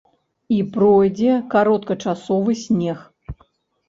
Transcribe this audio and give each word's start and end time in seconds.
І 0.53 0.55
пройдзе 0.77 1.35
кароткачасовы 1.53 2.57
снег. 2.63 2.99